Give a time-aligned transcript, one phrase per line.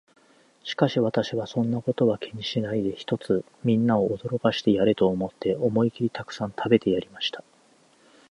[0.63, 7.43] しかし私は、そんなことは気にしないで、ひとつみんなを驚かしてやれと思って、思いきりたくさん食べてやりました。